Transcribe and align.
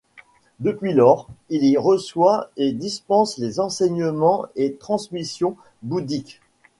Depuis 0.59 0.93
lors, 0.93 1.29
il 1.51 1.63
y 1.63 1.77
reçoit 1.77 2.49
et 2.57 2.71
dispense 2.71 3.39
des 3.39 3.59
enseignements 3.59 4.47
et 4.55 4.73
transmissions 4.73 5.55
bouddhiques. 5.83 6.41